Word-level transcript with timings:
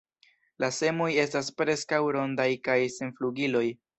La 0.63 0.69
semoj 0.77 1.09
estas 1.25 1.51
preskaŭ 1.59 2.01
rondaj 2.17 2.49
kaj 2.69 2.79
sen 2.97 3.15
flugiloj. 3.21 3.65